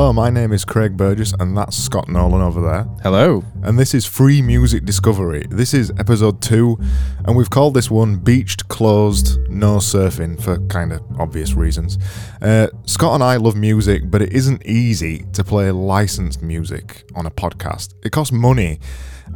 [0.00, 2.84] Hello, my name is Craig Burgess, and that's Scott Nolan over there.
[3.02, 3.44] Hello.
[3.62, 5.46] And this is Free Music Discovery.
[5.50, 6.78] This is episode two,
[7.26, 11.98] and we've called this one Beached, Closed, No Surfing for kind of obvious reasons.
[12.40, 17.26] Uh, Scott and I love music, but it isn't easy to play licensed music on
[17.26, 17.92] a podcast.
[18.02, 18.80] It costs money,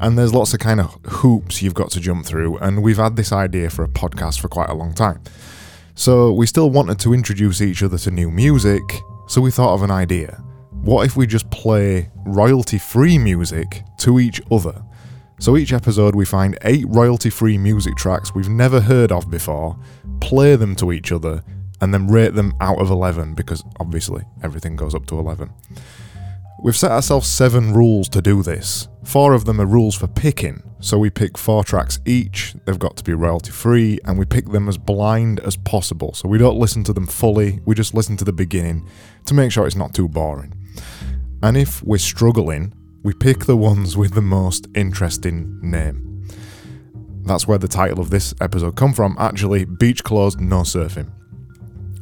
[0.01, 3.17] and there's lots of kind of hoops you've got to jump through, and we've had
[3.17, 5.21] this idea for a podcast for quite a long time.
[5.95, 9.83] So we still wanted to introduce each other to new music, so we thought of
[9.83, 10.43] an idea.
[10.85, 14.85] What if we just play royalty free music to each other?
[15.41, 19.79] So each episode we find eight royalty free music tracks we've never heard of before,
[20.21, 21.43] play them to each other,
[21.81, 25.51] and then rate them out of 11 because obviously everything goes up to 11.
[26.63, 28.87] We've set ourselves seven rules to do this.
[29.05, 32.99] Four of them are rules for picking, so we pick four tracks each, they've got
[32.99, 36.13] to be royalty free, and we pick them as blind as possible.
[36.13, 38.87] So we don't listen to them fully, we just listen to the beginning
[39.25, 40.53] to make sure it's not too boring.
[41.45, 46.27] And if we're struggling, we pick the ones with the most interesting name.
[47.27, 51.13] That's where the title of this episode come from, actually, Beach Closed No Surfing.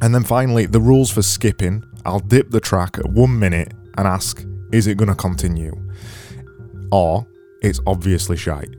[0.00, 1.82] And then finally, the rules for skipping.
[2.06, 5.74] I'll dip the track at one minute and ask, is it going to continue?
[6.92, 7.26] Or
[7.62, 8.72] it's obviously shite.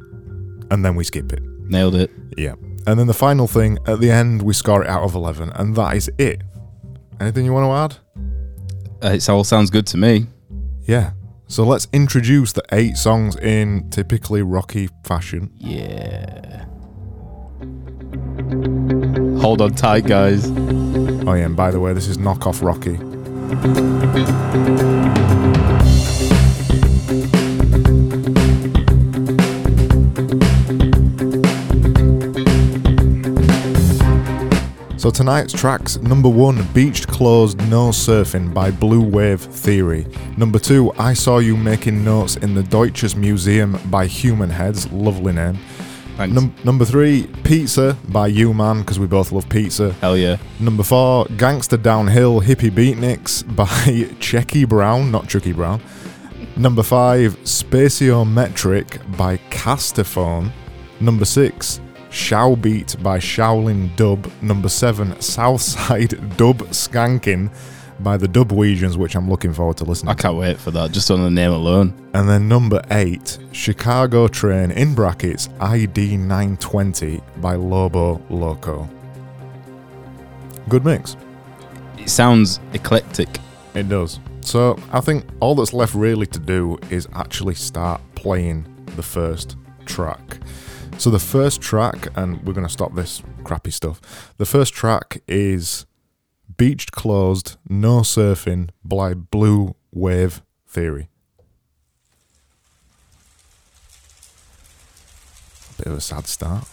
[0.72, 1.44] And then we skip it.
[1.64, 2.10] Nailed it.
[2.38, 2.56] Yeah.
[2.88, 5.76] And then the final thing, at the end, we score it out of 11, and
[5.76, 6.42] that is it.
[7.20, 9.12] Anything you want to add?
[9.12, 10.28] Uh, it all sounds good to me.
[10.86, 11.12] Yeah.
[11.48, 15.52] So let's introduce the eight songs in typically rocky fashion.
[15.58, 16.66] Yeah.
[19.40, 20.46] Hold on tight, guys.
[20.48, 22.98] Oh, yeah, and by the way, this is knockoff Rocky.
[35.04, 40.08] So tonight's tracks number one, Beached Closed No Surfing by Blue Wave Theory.
[40.38, 45.34] Number two, I Saw You Making Notes in the Deutsches Museum by Human Heads, lovely
[45.34, 45.60] name.
[46.18, 49.92] Num- number three, Pizza by You Man, because we both love pizza.
[50.00, 50.38] Hell yeah.
[50.62, 55.82] Number four, Gangster Downhill Hippie Beatniks by Checkie Brown, not Chucky Brown.
[56.56, 60.50] Number five, Spaciometric by Castaphone.
[61.02, 61.82] Number six,
[62.14, 64.32] Shao Beat by Shaolin Dub.
[64.42, 67.52] Number seven, Southside Dub Skanking
[68.00, 70.22] by the Dubwegians, which I'm looking forward to listening I to.
[70.22, 71.94] can't wait for that, just on the name alone.
[72.14, 78.88] And then number eight, Chicago Train in brackets ID 920 by Lobo Loco.
[80.70, 81.18] Good mix.
[81.98, 83.40] It sounds eclectic.
[83.74, 84.20] It does.
[84.42, 89.56] So I think all that's left really to do is actually start playing the first
[89.86, 90.38] track.
[90.98, 94.34] So the first track, and we're going to stop this crappy stuff.
[94.38, 95.86] The first track is
[96.56, 101.10] Beached Closed, No Surfing by Blue Wave Theory.
[105.78, 106.68] Bit of a sad start.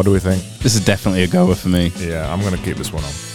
[0.00, 0.42] What do we think?
[0.60, 1.92] This is definitely a goer for me.
[1.98, 3.29] Yeah, I'm going to keep this one on.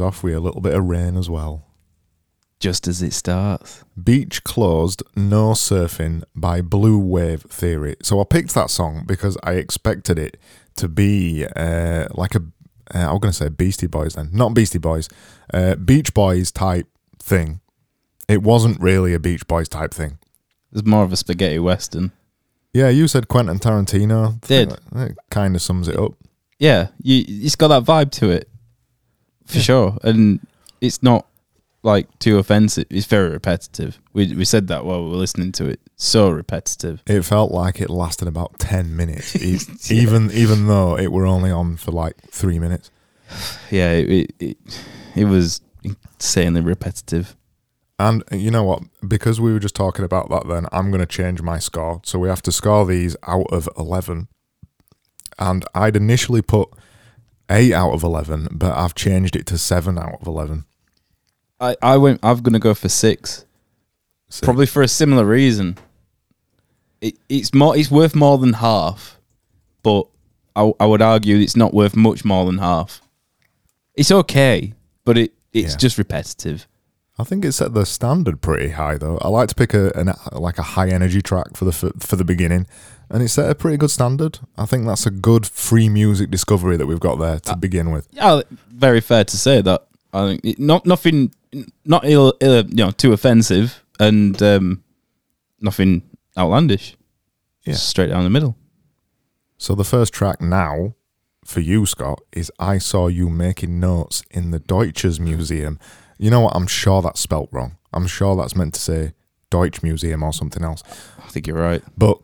[0.00, 1.64] Off with a little bit of rain as well.
[2.60, 3.82] Just as it starts.
[4.00, 7.96] Beach Closed, No Surfing by Blue Wave Theory.
[8.02, 10.36] So I picked that song because I expected it
[10.76, 12.42] to be uh, like a,
[12.94, 15.08] uh, I was going to say Beastie Boys then, not Beastie Boys,
[15.52, 16.86] uh, Beach Boys type
[17.18, 17.60] thing.
[18.28, 20.18] It wasn't really a Beach Boys type thing.
[20.72, 22.12] It's more of a spaghetti western.
[22.72, 24.40] Yeah, you said Quentin Tarantino.
[24.40, 24.72] Did.
[24.94, 26.14] It kind of sums it up.
[26.58, 28.48] Yeah, you, it's got that vibe to it,
[29.46, 29.62] for Yeah.
[29.62, 29.98] sure.
[30.02, 30.40] And
[30.80, 31.26] it's not
[31.82, 32.86] like too offensive.
[32.90, 33.98] It's very repetitive.
[34.12, 35.80] We we said that while we were listening to it.
[35.96, 37.02] So repetitive.
[37.06, 39.58] It felt like it lasted about 10 minutes, e-
[39.94, 40.02] Yeah.
[40.02, 42.90] even even though it were only on for like three minutes.
[43.70, 44.56] Yeah, it it, it,
[45.16, 47.34] it was insanely repetitive.
[47.98, 48.82] And uh, you know what?
[49.06, 52.00] Because we were just talking about that, then I'm going to change my score.
[52.04, 54.28] So we have to score these out of 11.
[55.38, 56.68] And I'd initially put
[57.50, 60.64] 8 out of 11, but I've changed it to 7 out of 11.
[61.60, 62.18] I, I went.
[62.24, 63.44] I'm gonna go for six,
[64.28, 65.78] So- probably for a similar reason.
[67.00, 67.76] It, it's more.
[67.76, 69.18] It's worth more than half,
[69.84, 70.06] but
[70.56, 73.00] I, I would argue it's not worth much more than half.
[73.94, 74.72] It's okay,
[75.04, 75.76] but it it's Yeah.
[75.78, 76.66] just repetitive.
[77.18, 79.18] I think it set the standard pretty high, though.
[79.18, 82.24] I like to pick a an, like a high energy track for the for the
[82.24, 82.66] beginning,
[83.10, 84.38] and it set a pretty good standard.
[84.56, 88.08] I think that's a good free music discovery that we've got there to begin with.
[88.12, 89.86] Yeah, very fair to say that.
[90.14, 91.34] I think it, not nothing,
[91.84, 94.82] not ill, ill, you know, too offensive, and um,
[95.60, 96.02] nothing
[96.36, 96.96] outlandish.
[97.64, 97.74] Yeah.
[97.74, 98.56] straight down the middle.
[99.56, 100.96] So the first track now
[101.44, 105.78] for you, Scott, is "I Saw You Making Notes in the Deutsches Museum."
[106.22, 106.54] You know what?
[106.54, 107.78] I'm sure that's spelt wrong.
[107.92, 109.12] I'm sure that's meant to say
[109.50, 110.84] Deutsch Museum or something else.
[111.18, 111.82] I think you're right.
[111.98, 112.20] But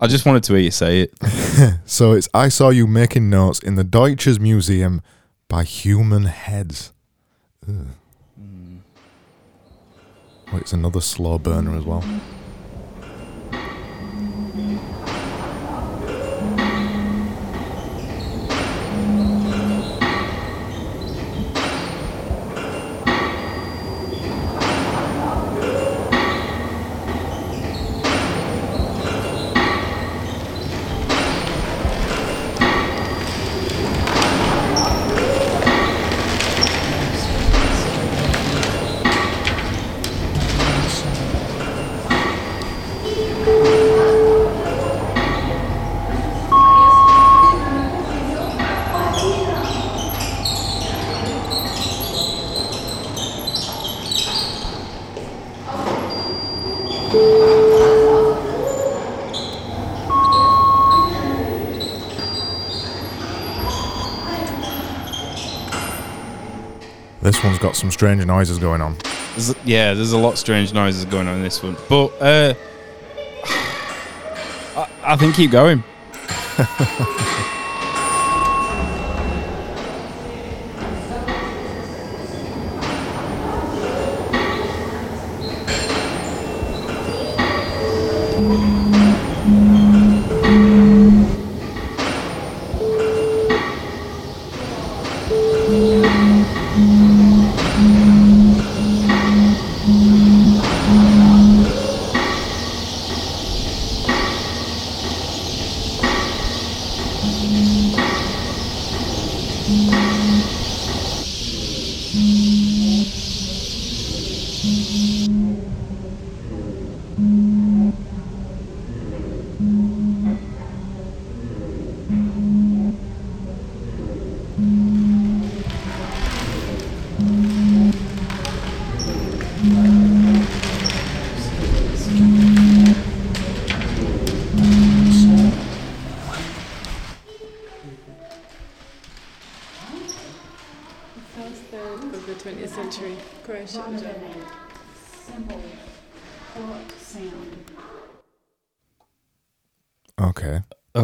[0.00, 1.78] I just wanted to hear you say it.
[1.84, 5.00] so it's "I Saw You Making Notes in the Deutsches Museum
[5.46, 6.92] by Human Heads."
[7.68, 7.86] Ugh.
[10.52, 12.02] Oh, it's another slow burner as well.
[67.22, 68.96] This one's got some strange noises going on.
[69.32, 72.54] There's, yeah, there's a lot of strange noises going on in this one, but uh,
[74.76, 75.84] I, I think keep going.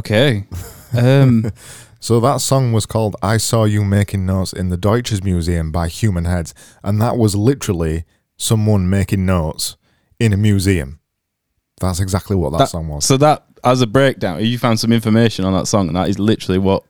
[0.06, 0.44] Okay.
[0.96, 1.50] Um,
[1.98, 5.88] So that song was called I Saw You Making Notes in the Deutsches Museum by
[5.88, 8.04] Human Heads, and that was literally
[8.38, 9.76] someone making notes
[10.20, 11.00] in a museum.
[11.80, 13.04] That's exactly what that, That- song was.
[13.04, 16.18] so that as a breakdown, you found some information on that song, and that is
[16.20, 16.84] literally what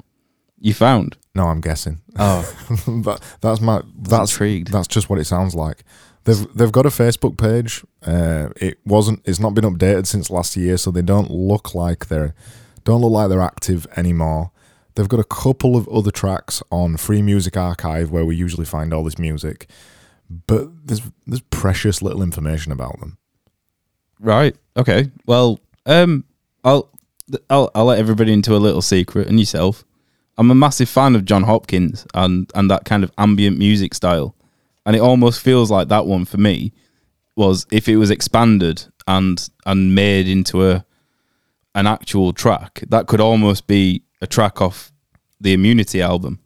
[0.60, 1.16] you found.
[1.34, 2.02] No, I'm guessing.
[2.18, 2.42] Oh,
[3.06, 4.70] that, that's my that's intrigued.
[4.70, 5.82] that's just what it sounds like.
[6.24, 7.82] They've they've got a Facebook page.
[8.04, 9.22] Uh, it wasn't.
[9.24, 12.34] It's not been updated since last year, so they don't look like they're
[12.86, 14.52] don't look like they're active anymore.
[14.94, 18.94] They've got a couple of other tracks on Free Music Archive where we usually find
[18.94, 19.68] all this music,
[20.46, 23.18] but there's there's precious little information about them.
[24.20, 24.56] Right.
[24.76, 25.10] Okay.
[25.26, 26.24] Well, um,
[26.64, 26.88] I'll
[27.50, 29.84] I'll I'll let everybody into a little secret and yourself.
[30.38, 34.34] I'm a massive fan of Jon Hopkins and and that kind of ambient music style,
[34.86, 36.72] and it almost feels like that one for me
[37.34, 40.86] was if it was expanded and and made into a
[41.76, 44.90] an actual track that could almost be a track off
[45.40, 46.40] the Immunity album,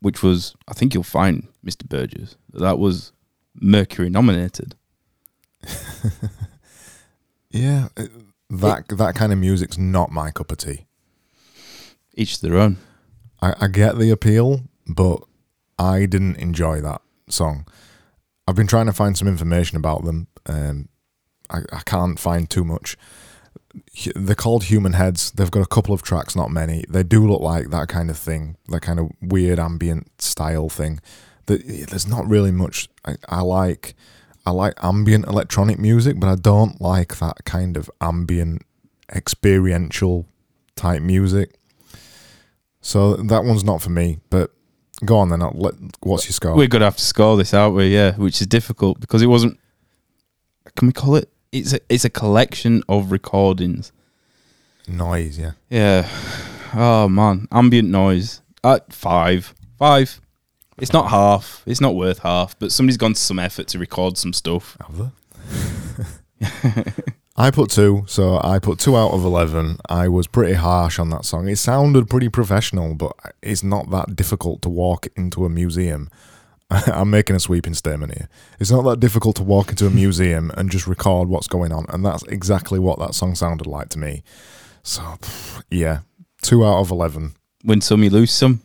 [0.00, 1.88] which was I think you'll find Mr.
[1.88, 3.12] Burgess that was
[3.60, 4.74] Mercury nominated.
[7.50, 8.10] Yeah, it-
[8.50, 10.86] that that kind of music's not my cup of tea.
[12.14, 12.76] Each their own.
[13.40, 15.22] I, I get the appeal, but
[15.78, 17.66] I didn't enjoy that song.
[18.46, 20.26] I've been trying to find some information about them.
[20.46, 20.88] Um,
[21.50, 22.96] I, I can't find too much.
[24.14, 25.30] They're called Human Heads.
[25.32, 26.84] They've got a couple of tracks, not many.
[26.88, 31.00] They do look like that kind of thing, that kind of weird ambient style thing.
[31.46, 32.88] The- There's not really much.
[33.04, 33.94] I, I like.
[34.46, 38.62] I like ambient electronic music, but I don't like that kind of ambient
[39.14, 40.26] experiential
[40.76, 41.54] type music.
[42.82, 44.18] So that one's not for me.
[44.28, 44.50] But
[45.04, 45.40] go on then.
[45.40, 46.54] Let, what's your score?
[46.54, 49.58] We're gonna have to score this out, we yeah, which is difficult because it wasn't.
[50.76, 51.30] Can we call it?
[51.54, 53.92] It's a it's a collection of recordings.
[54.88, 55.52] Noise, yeah.
[55.70, 56.08] Yeah.
[56.74, 60.20] Oh man, ambient noise at five, five.
[60.78, 61.62] It's not half.
[61.64, 62.58] It's not worth half.
[62.58, 64.76] But somebody's gone to some effort to record some stuff.
[64.84, 65.12] Have
[66.42, 66.92] they?
[67.36, 69.78] I put two, so I put two out of eleven.
[69.88, 71.48] I was pretty harsh on that song.
[71.48, 76.10] It sounded pretty professional, but it's not that difficult to walk into a museum.
[76.70, 78.28] I'm making a sweeping statement here.
[78.58, 81.86] It's not that difficult to walk into a museum and just record what's going on,
[81.88, 84.22] and that's exactly what that song sounded like to me.
[84.82, 85.18] So,
[85.70, 86.00] yeah,
[86.42, 87.34] two out of eleven.
[87.64, 88.60] Win some, you lose some.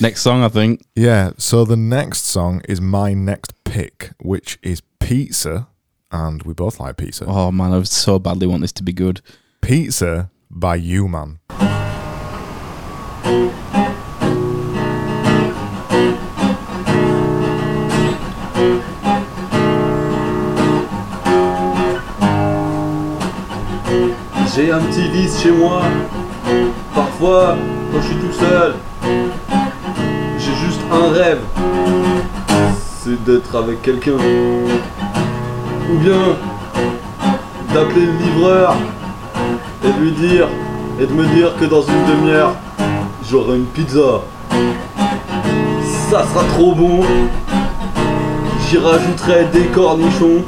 [0.00, 0.82] Next song, I think.
[0.94, 5.68] Yeah, so the next song is my next pick, which is Pizza,
[6.10, 7.24] and we both like pizza.
[7.26, 9.20] Oh man, I so badly want this to be good.
[9.60, 11.38] Pizza by You Man.
[24.54, 25.82] J'ai un petit vice chez moi.
[26.92, 27.56] Parfois,
[27.92, 28.74] quand je suis tout seul,
[30.38, 31.40] j'ai juste un rêve.
[32.98, 34.16] C'est d'être avec quelqu'un.
[35.92, 36.36] Ou bien
[37.72, 38.74] d'appeler le livreur
[39.84, 40.48] et de lui dire
[41.00, 42.54] et de me dire que dans une demi-heure,
[43.30, 44.22] j'aurai une pizza.
[46.10, 47.02] Ça sera trop bon.
[48.68, 50.42] J'y rajouterai des cornichons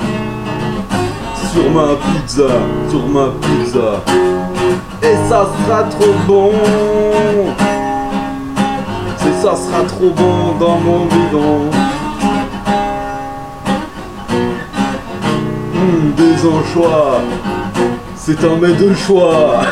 [1.53, 2.49] sur ma pizza,
[2.89, 4.03] sur ma pizza.
[5.03, 6.51] Et ça sera trop bon.
[9.21, 11.71] Et ça sera trop bon dans mon bidon.
[15.75, 17.21] Hum, des anchois.
[18.17, 19.63] C'est un mets de choix.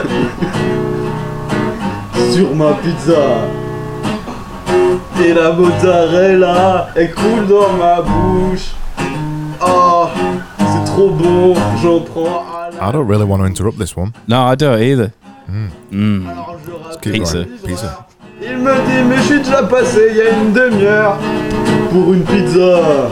[2.32, 3.46] sur ma pizza.
[5.24, 8.74] Et la mozzarella, elle coule dans ma bouche.
[9.60, 9.89] C'est
[11.00, 12.88] trop bon, j'en prends à la...
[12.88, 14.12] I don't really want to interrupt this one.
[14.28, 15.12] No, I don't either.
[15.90, 16.28] Mm.
[16.28, 16.56] Alors
[17.02, 17.44] je Pizza.
[17.66, 18.06] Pizza.
[18.42, 21.16] Il me dit mais je suis déjà passé il y a une demi-heure
[21.90, 23.08] pour une pizza.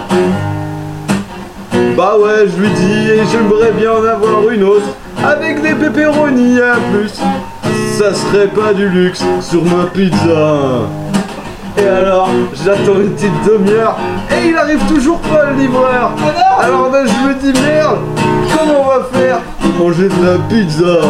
[1.97, 4.87] Bah ouais, je lui dis et j'aimerais bien en avoir une autre
[5.25, 7.15] avec des pepperoni à plus.
[7.99, 10.83] Ça serait pas du luxe sur ma pizza.
[11.81, 13.97] Et alors, j'attends une petite demi-heure
[14.31, 16.11] et il arrive toujours pas le livreur.
[16.61, 17.99] Alors ben, je me dis merde,
[18.57, 21.01] comment on va faire pour manger de la pizza?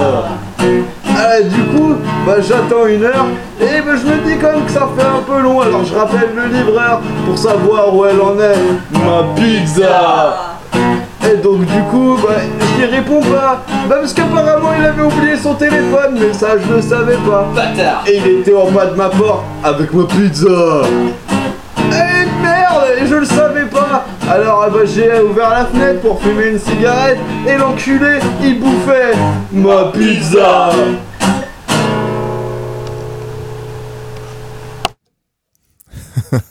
[1.21, 1.95] Ah, du coup,
[2.27, 3.27] bah j'attends une heure
[3.61, 5.61] et bah, je me dis quand même que ça fait un peu long.
[5.61, 8.59] Alors je rappelle le livreur pour savoir où elle en est,
[8.93, 10.48] ma pizza.
[11.31, 13.63] Et donc du coup, bah je lui réponds pas.
[13.87, 17.49] Bah parce qu'apparemment il avait oublié son téléphone, mais ça je le savais pas.
[18.07, 20.83] Et il était en bas de ma porte avec ma pizza.
[21.77, 24.07] Eh merde, et je le savais pas.
[24.27, 29.13] Alors bah, j'ai ouvert la fenêtre pour fumer une cigarette et l'enculé il bouffait
[29.53, 30.71] ma pizza.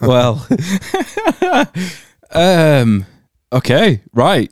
[0.01, 0.47] Well,
[2.31, 3.05] um,
[3.51, 4.51] okay, right.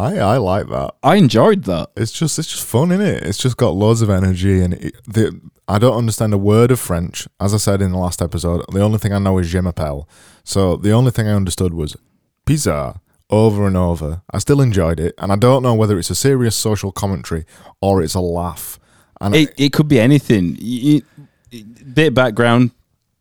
[0.00, 0.94] I, I like that.
[1.02, 1.90] I enjoyed that.
[1.96, 3.22] It's just it's just fun, is it?
[3.22, 6.80] It's just got loads of energy, and it, the I don't understand a word of
[6.80, 7.28] French.
[7.38, 10.08] As I said in the last episode, the only thing I know is je m'appelle.
[10.44, 11.96] So the only thing I understood was
[12.46, 14.22] pizza over and over.
[14.32, 17.44] I still enjoyed it, and I don't know whether it's a serious social commentary
[17.80, 18.78] or it's a laugh.
[19.20, 20.56] And It it could be anything.
[20.58, 21.02] You,
[21.94, 22.70] bit of background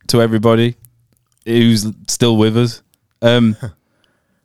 [0.08, 0.76] to everybody
[1.46, 2.82] who's still with us.
[3.22, 3.56] Um,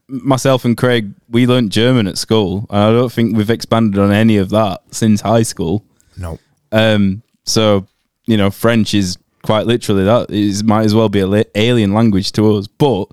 [0.09, 4.13] myself and Craig, we learnt German at school, and I don't think we've expanded on
[4.13, 5.85] any of that since high school.
[6.17, 6.39] No.
[6.73, 7.87] Um, so
[8.27, 11.93] you know, French is quite literally that is might as well be a li- alien
[11.93, 12.67] language to us.
[12.67, 13.07] But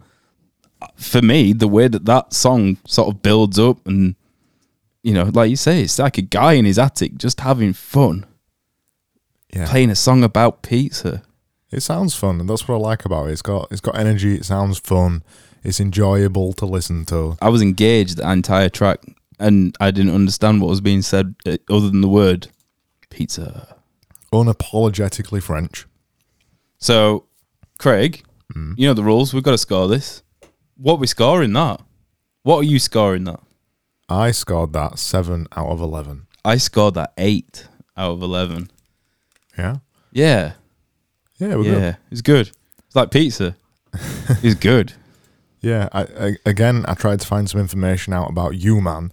[0.95, 4.15] for me, the way that that song sort of builds up, and
[5.03, 8.25] you know, like you say, it's like a guy in his attic just having fun,
[9.53, 9.67] Yeah.
[9.69, 11.23] playing a song about pizza.
[11.71, 13.31] It sounds fun, and that's what I like about it.
[13.33, 14.35] It's got it's got energy.
[14.35, 15.23] It sounds fun.
[15.63, 17.37] It's enjoyable to listen to.
[17.41, 18.99] I was engaged the entire track,
[19.39, 22.47] and I didn't understand what was being said uh, other than the word
[23.09, 23.75] pizza.
[24.33, 25.85] Unapologetically French.
[26.77, 27.25] So,
[27.77, 28.23] Craig,
[28.55, 29.33] you know the rules.
[29.33, 30.23] We've got to score this.
[30.77, 31.81] What we scoring that?
[32.43, 33.39] What are you scoring that?
[34.09, 36.27] I scored that seven out of eleven.
[36.43, 38.69] I scored that eight out of eleven.
[39.57, 39.77] Yeah.
[40.11, 40.53] Yeah,
[41.37, 41.97] Yeah, we're yeah, good.
[42.11, 42.51] it's good.
[42.87, 43.55] It's like pizza.
[44.43, 44.93] it's good.
[45.61, 45.89] Yeah.
[45.91, 49.11] I, I again, I tried to find some information out about U-Man.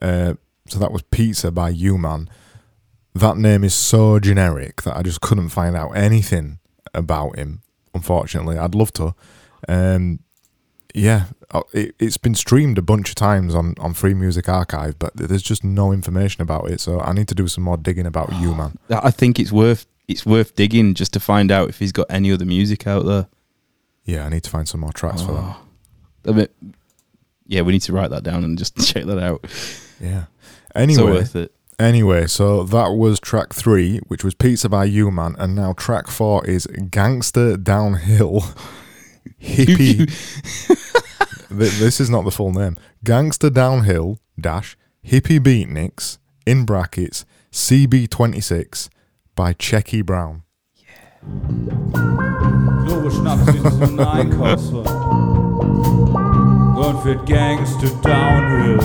[0.00, 0.34] Uh,
[0.68, 2.28] so that was Pizza by U-Man.
[3.14, 6.58] That name is so generic that I just couldn't find out anything
[6.92, 7.62] about him.
[7.94, 9.14] Unfortunately, I'd love to.
[9.68, 10.20] Um,
[10.94, 14.98] yeah, uh, it, it's been streamed a bunch of times on, on Free Music Archive,
[14.98, 16.80] but there's just no information about it.
[16.80, 18.78] So I need to do some more digging about U-Man.
[18.90, 22.30] I think it's worth it's worth digging just to find out if he's got any
[22.32, 23.26] other music out there.
[24.04, 25.56] Yeah, I need to find some more tracks for that.
[26.28, 26.46] I mean,
[27.46, 29.44] yeah, we need to write that down and just check that out.
[30.00, 30.24] Yeah.
[30.24, 31.52] so Anyway, worth it.
[31.78, 36.08] anyway, so that was track three, which was Pizza by You Man, and now track
[36.08, 38.40] four is Gangster Downhill
[39.40, 40.06] Hippie.
[41.48, 42.76] Th- this is not the full name.
[43.04, 48.88] Gangster Downhill dash Hippie Beatniks in brackets CB26
[49.34, 50.42] by Checkie Brown.
[52.86, 53.10] Lobe
[55.76, 58.78] Und wird Gangster Downhill.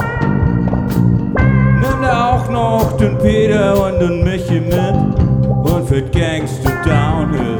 [1.81, 4.95] Nimm da auch noch den Peter und den Michi mit
[5.71, 7.59] und wird Gangster Downhill.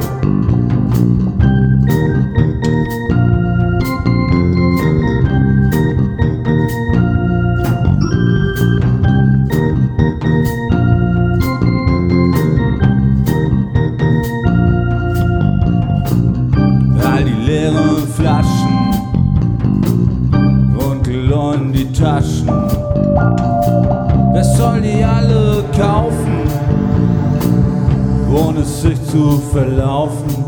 [29.11, 30.40] Zu verlaufen?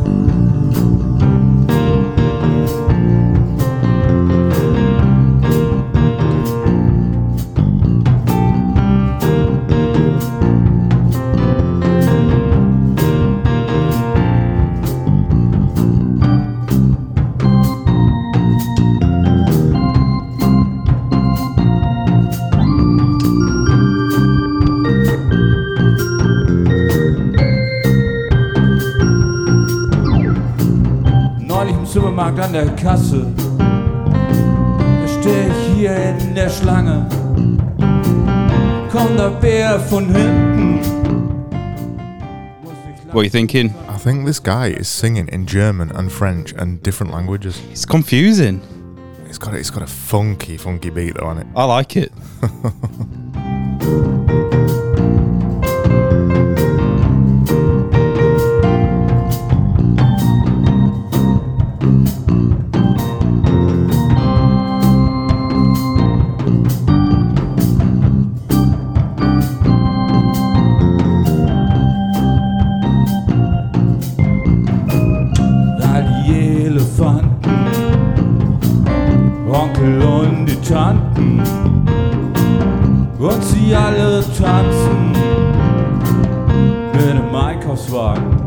[32.33, 33.25] Supermarkt an der Kasse.
[33.57, 37.05] Da steh ich hier in der Schlange.
[38.91, 40.79] Kommt der Bär von hinten.
[43.07, 43.73] What are you thinking?
[43.87, 47.61] I think this guy is singing in German and French and different languages.
[47.71, 48.61] It's confusing.
[49.27, 51.47] It's got a, it's got a funky, funky beat though on it.
[51.55, 52.11] I like it.
[77.03, 77.67] Elefanten,
[79.51, 81.41] Onkel und die Tanten.
[83.19, 85.11] Und sie alle tanzen.
[86.93, 88.43] Mit dem Einkaufswagen.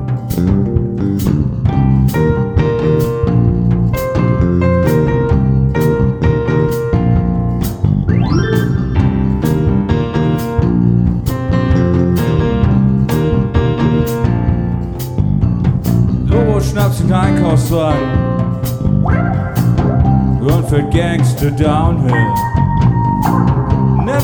[21.36, 22.34] Gangster Downhill.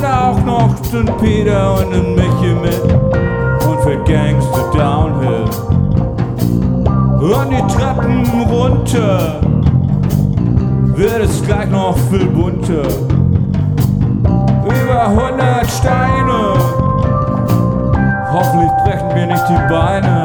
[0.03, 2.83] Er auch noch den Peter und den Michi mit
[3.67, 5.45] und fährt Gangster Downhill.
[7.21, 9.41] Und die Treppen runter
[10.97, 12.89] wird es gleich noch viel bunter.
[14.65, 16.55] Über 100 Steine,
[18.33, 20.22] hoffentlich brechen mir nicht die Beine.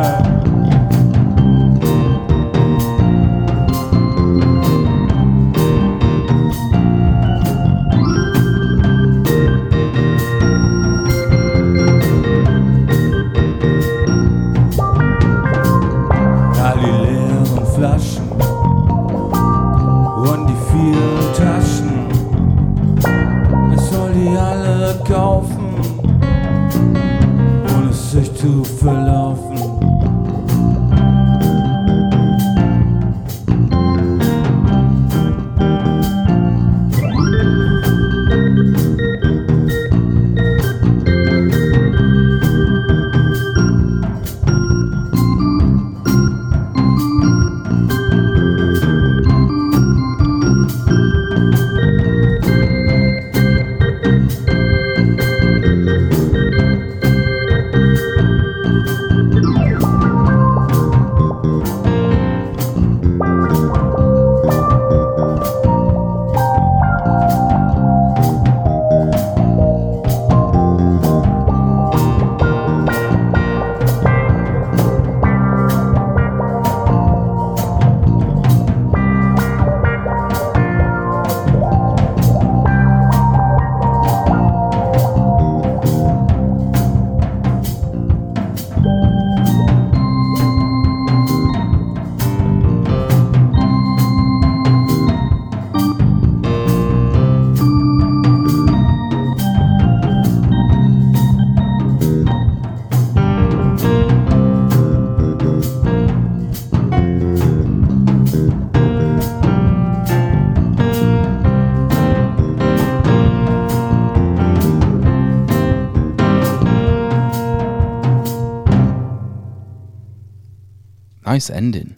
[121.38, 121.98] Nice ending.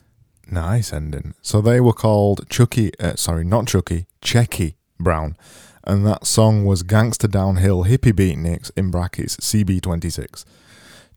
[0.51, 1.33] Nice ending.
[1.41, 5.37] So they were called Chucky, uh, sorry, not Chucky, Checkie Brown.
[5.85, 10.43] And that song was Gangster Downhill Hippie Beatniks in brackets CB26.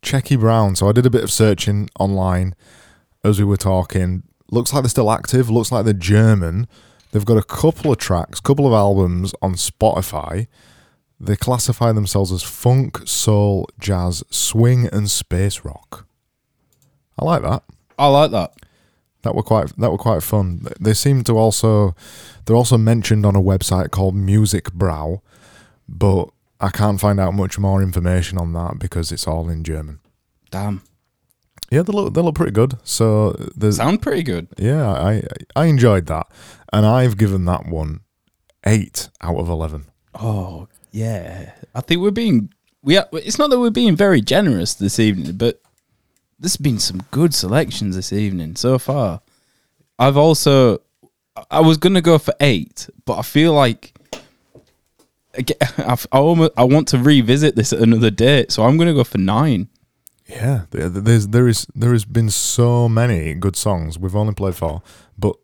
[0.02, 0.76] Checkie Brown.
[0.76, 2.54] So I did a bit of searching online
[3.24, 4.22] as we were talking.
[4.52, 5.50] Looks like they're still active.
[5.50, 6.68] Looks like they're German.
[7.10, 10.46] They've got a couple of tracks, couple of albums on Spotify.
[11.18, 16.06] They classify themselves as funk, soul, jazz, swing, and space rock.
[17.18, 17.64] I like that
[18.02, 18.52] I like that.
[19.22, 20.66] that were quite that were quite fun.
[20.80, 21.94] They seem to also
[22.44, 25.22] they're also mentioned on a website called Music Brow,
[25.88, 26.28] but
[26.60, 30.00] I can't find out much more information on that because it's all in German.
[30.50, 30.82] Damn.
[31.70, 32.76] Yeah, they look they look pretty good.
[32.84, 34.48] So there's Sound pretty good.
[34.58, 35.22] yeah, I
[35.56, 36.26] I enjoyed that,
[36.72, 38.00] and I've given that one
[38.66, 39.86] eight out of eleven.
[40.14, 42.98] Oh yeah, I think we're being we.
[42.98, 45.61] Are, it's not that we're being very generous this evening, but
[46.42, 49.20] there's been some good selections this evening so far.
[49.98, 50.80] I've also
[51.50, 53.94] I was gonna go for eight, but I feel like
[55.78, 59.18] I've- almost I want to revisit this at another date, so I'm gonna go for
[59.18, 59.68] nine.
[60.28, 63.98] Yeah, there- there's there is there has been so many good songs.
[63.98, 64.82] We've only played four,
[65.18, 65.36] but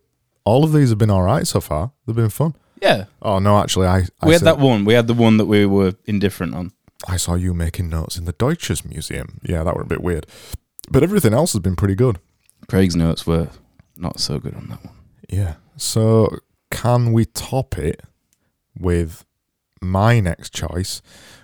[0.45, 1.91] all of these have been all right so far.
[2.05, 2.55] They've been fun.
[2.81, 4.85] Yeah, Oh no, actually, I I, we had that one.
[4.85, 6.71] We had the one that we were indifferent on.
[7.07, 9.39] I saw you making notes in the Deutsches Museum.
[9.43, 10.27] Yeah, that were a bit weird,
[10.89, 12.19] but everything else has been pretty good.
[12.67, 13.49] Craig's notes were
[13.95, 14.95] not so good on that one.
[15.29, 15.55] Yeah.
[15.77, 16.39] So
[16.71, 18.01] can we top it
[18.77, 19.25] with
[19.81, 21.01] my next choice,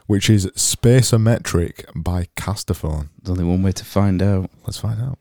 [0.08, 3.10] which is Spaceometric by Castaphone?
[3.22, 4.50] There's only one way to find out.
[4.66, 5.20] Let's find out.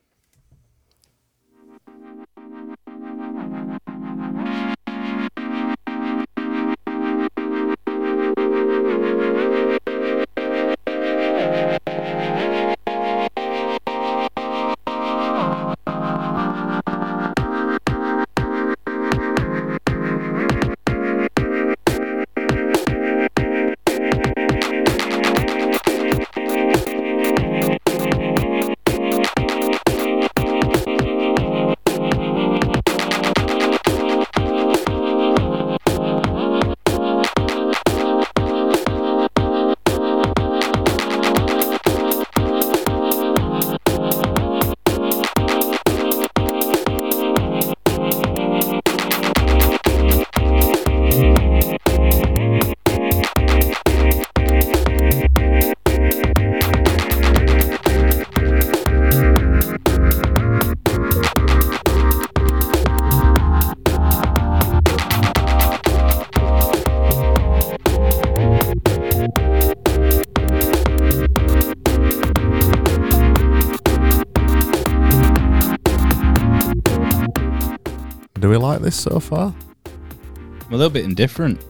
[78.85, 79.55] This so far?
[79.87, 81.61] I'm a little bit indifferent.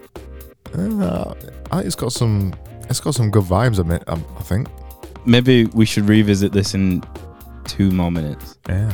[0.74, 1.35] Uh,
[1.70, 2.53] I- it's got some.
[2.90, 3.79] It's got some good vibes.
[3.79, 4.68] I, mean, um, I think.
[5.27, 7.03] Maybe we should revisit this in
[7.64, 8.59] two more minutes.
[8.68, 8.92] Yeah.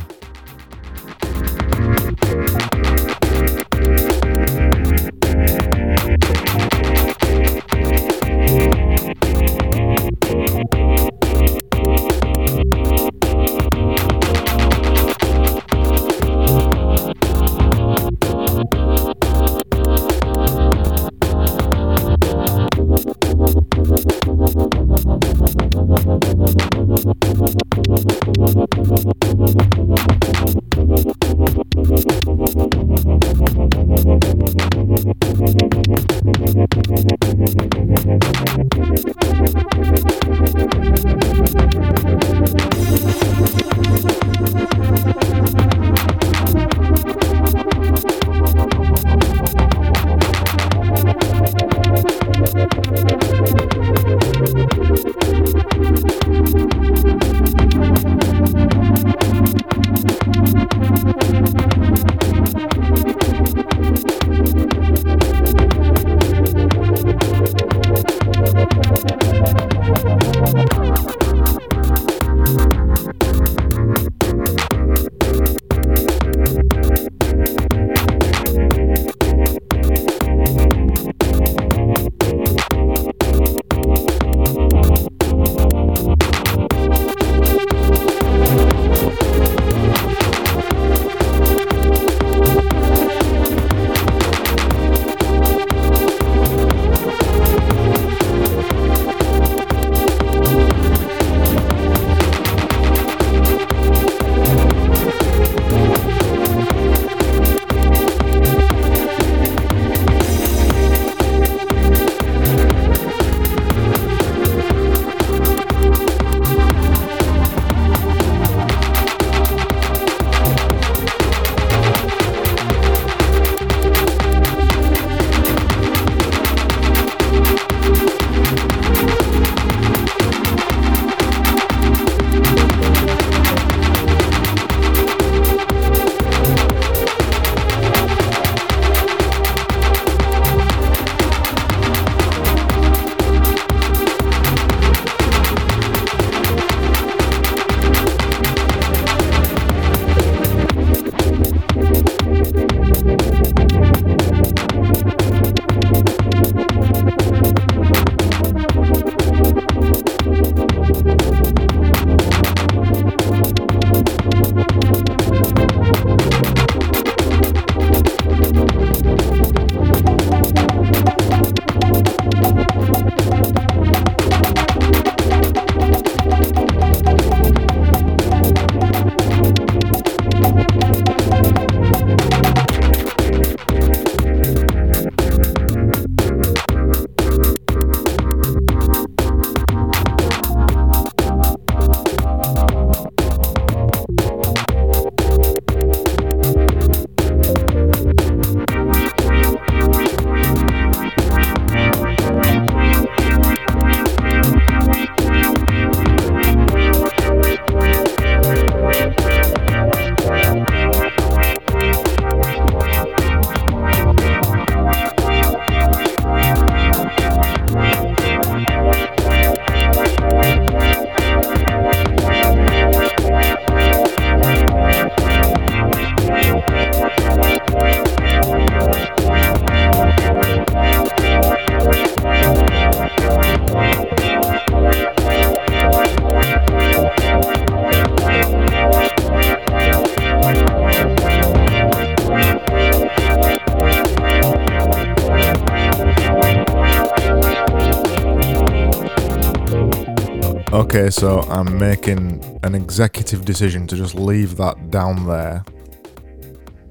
[251.21, 255.63] So I'm making an executive decision to just leave that down there,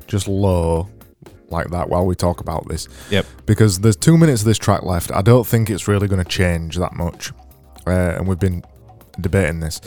[0.06, 0.88] just low,
[1.48, 2.86] like that, while we talk about this.
[3.10, 3.26] Yep.
[3.44, 5.10] Because there's two minutes of this track left.
[5.10, 7.32] I don't think it's really going to change that much.
[7.88, 8.62] Uh, and we've been
[9.20, 9.80] debating this.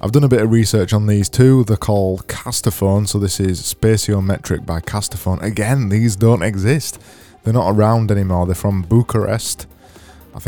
[0.00, 1.64] I've done a bit of research on these two.
[1.64, 3.06] They're called Castaphone.
[3.06, 5.42] So this is Spaciometric by Castaphone.
[5.42, 6.98] Again, these don't exist.
[7.44, 8.46] They're not around anymore.
[8.46, 9.66] They're from Bucharest.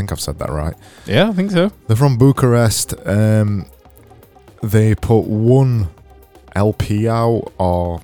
[0.02, 0.74] I think I've said that right.
[1.06, 1.70] Yeah, I think so.
[1.86, 2.94] They're from Bucharest.
[3.06, 3.66] Um,
[4.60, 5.90] they put one
[6.56, 8.00] LP out, or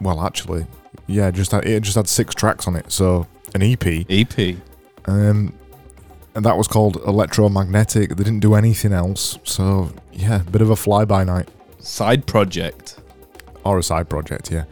[0.00, 0.66] well, actually,
[1.08, 3.84] yeah, just had, it just had six tracks on it, so an EP.
[4.08, 4.56] EP.
[5.06, 5.52] Um,
[6.36, 8.10] and that was called Electromagnetic.
[8.10, 11.48] They didn't do anything else, so yeah, bit of a fly by night
[11.80, 13.00] Side project.
[13.64, 14.64] or a side project, yeah.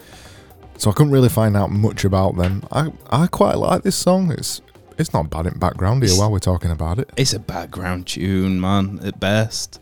[0.79, 2.62] So I couldn't really find out much about them.
[2.71, 4.31] I I quite like this song.
[4.31, 4.61] It's
[5.01, 7.11] it's not bad in background here while we're talking about it.
[7.17, 9.81] It's a background tune, man, at best.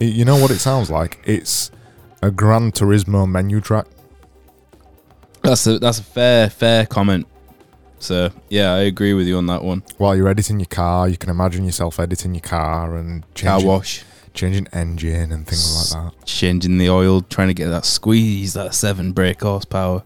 [0.00, 1.18] It- You know what it sounds like?
[1.24, 1.70] It's
[2.22, 3.86] a Gran Turismo menu track.
[5.42, 7.26] That's a that's a fair fair comment.
[8.00, 9.82] So yeah, I agree with you on that one.
[9.96, 14.04] While you're editing your car, you can imagine yourself editing your car and Car wash,
[14.34, 16.24] changing engine and things like that.
[16.26, 20.02] changing the oil, trying to get that squeeze, that seven brake horsepower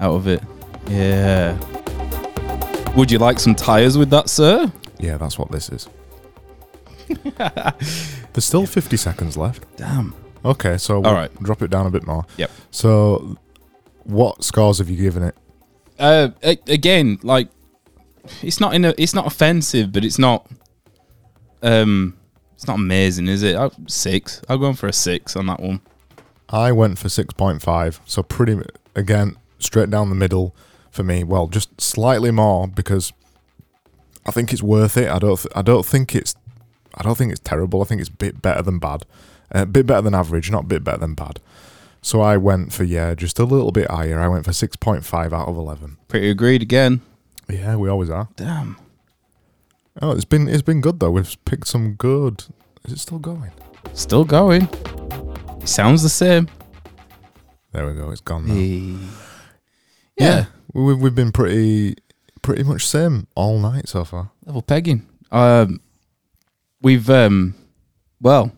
[0.00, 0.42] out of it.
[0.88, 1.58] Yeah.
[2.96, 4.70] Would you like some tires with that, sir?
[4.98, 5.88] Yeah, that's what this is.
[8.32, 9.64] There's still 50 seconds left.
[9.76, 10.14] Damn.
[10.44, 11.34] Okay, so we'll All right.
[11.42, 12.24] drop it down a bit more.
[12.36, 12.50] Yep.
[12.70, 13.36] So,
[14.04, 15.34] what scores have you given it?
[15.98, 17.48] Uh, a- again, like
[18.42, 20.46] it's not in a, it's not offensive, but it's not,
[21.62, 22.16] um,
[22.54, 23.56] it's not amazing, is it?
[23.56, 24.42] i six.
[24.48, 25.80] I'll go in for a six on that one.
[26.50, 28.60] I went for 6.5, so pretty
[28.94, 30.54] again straight down the middle
[30.92, 31.24] for me.
[31.24, 33.12] Well, just slightly more because
[34.24, 35.08] I think it's worth it.
[35.08, 36.34] I don't th- I don't think it's
[36.94, 37.82] I don't think it's terrible.
[37.82, 39.04] I think it's a bit better than bad.
[39.52, 41.40] Uh, a bit better than average, not a bit better than bad.
[42.02, 44.20] So I went for yeah, just a little bit higher.
[44.20, 45.96] I went for 6.5 out of 11.
[46.08, 47.00] Pretty agreed again.
[47.48, 48.28] Yeah, we always are.
[48.36, 48.76] Damn.
[50.00, 51.10] Oh, it's been it's been good though.
[51.10, 52.44] We've picked some good.
[52.84, 53.52] Is it still going?
[53.94, 54.68] Still going.
[55.60, 56.48] It sounds the same.
[57.72, 58.10] There we go.
[58.10, 58.54] It's gone now.
[58.54, 59.08] Yeah.
[60.16, 61.96] Yeah, we, we've been pretty
[62.42, 64.30] pretty much same all night so far.
[64.44, 65.06] Level pegging.
[65.30, 65.80] Um,
[66.80, 67.54] we've um,
[68.20, 68.52] well,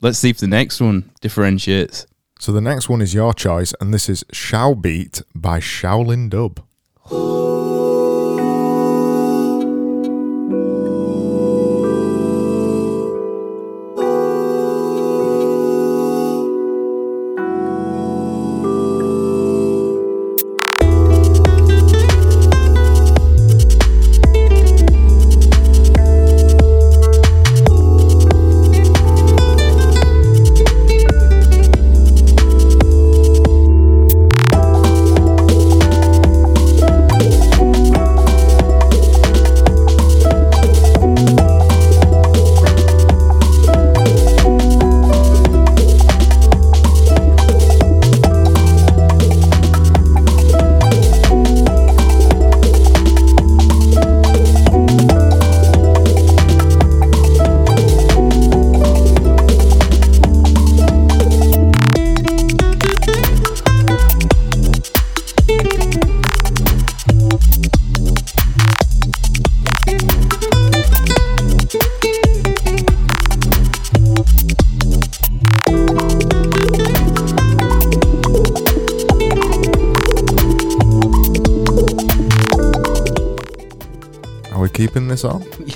[0.00, 2.06] let's see if the next one differentiates.
[2.38, 6.62] So the next one is your choice, and this is Shao Beat by Shaolin Dub.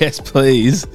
[0.04, 0.86] Yes, please.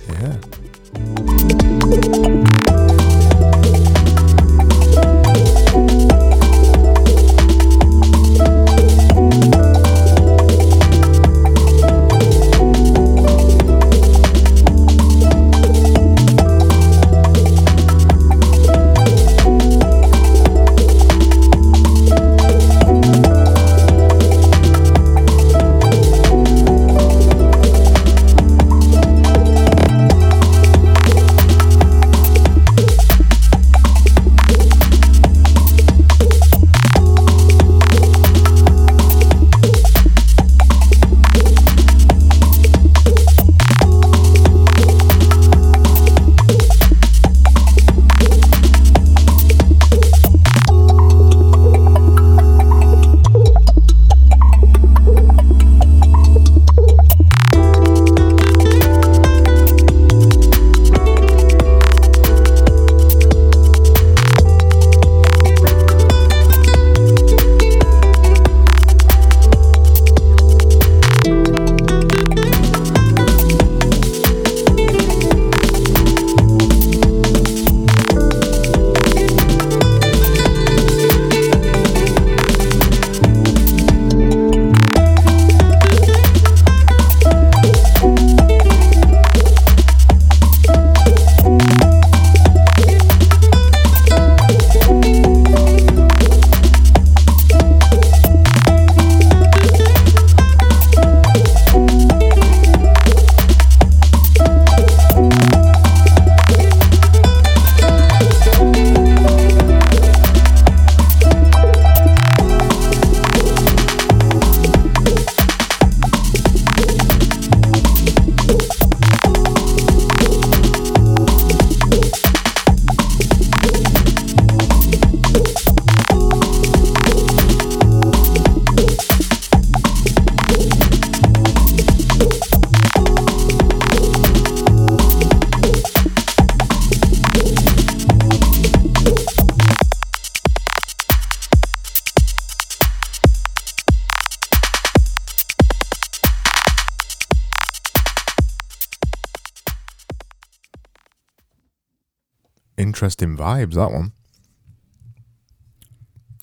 [152.99, 153.75] Interesting vibes.
[153.75, 154.11] That one.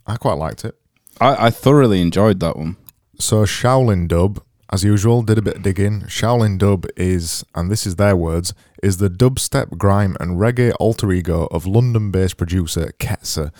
[0.07, 0.75] I quite liked it.
[1.21, 2.79] I, I thoroughly enjoyed that one.
[3.19, 4.43] So Shaolin Dub,
[4.73, 6.03] as usual, did a bit of digging.
[6.03, 11.13] Shaolin Dub is, and this is their words, is the dubstep, grime, and reggae alter
[11.13, 13.55] ego of London-based producer Ketsa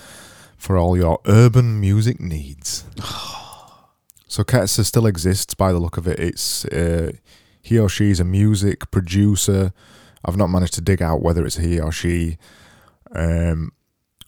[0.57, 2.83] for all your urban music needs.
[4.27, 6.19] so Ketsa still exists by the look of it.
[6.19, 7.11] It's uh,
[7.61, 9.71] he or she is a music producer.
[10.25, 12.37] I've not managed to dig out whether it's he or she,
[13.13, 13.71] um,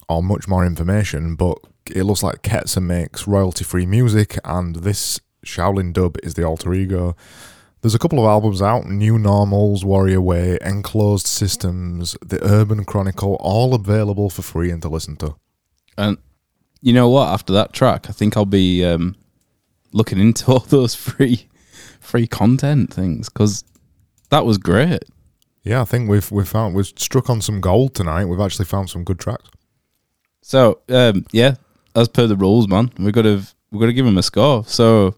[0.07, 1.57] or much more information, but
[1.93, 6.73] it looks like Ketsa makes royalty free music, and this Shaolin Dub is the alter
[6.73, 7.15] ego.
[7.81, 13.37] There's a couple of albums out New Normals, Warrior Way, Enclosed Systems, The Urban Chronicle,
[13.39, 15.35] all available for free and to listen to.
[15.97, 16.17] And
[16.81, 17.29] you know what?
[17.29, 19.15] After that track, I think I'll be um,
[19.93, 21.47] looking into all those free
[21.99, 23.63] free content things because
[24.29, 25.03] that was great.
[25.63, 28.25] Yeah, I think we've we've found we've struck on some gold tonight.
[28.25, 29.49] We've actually found some good tracks.
[30.41, 31.55] So um, yeah,
[31.95, 33.41] as per the rules, man, we've got to
[33.71, 34.63] we've got to give him a score.
[34.65, 35.15] So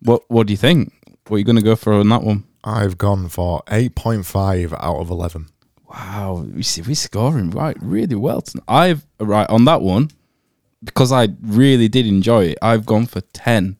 [0.00, 0.92] what what do you think?
[1.28, 2.44] What are you going to go for on that one?
[2.64, 5.48] I've gone for eight point five out of eleven.
[5.88, 8.42] Wow, we see we're scoring right really well.
[8.42, 8.64] Tonight.
[8.68, 10.10] I've right on that one
[10.84, 12.58] because I really did enjoy it.
[12.62, 13.78] I've gone for ten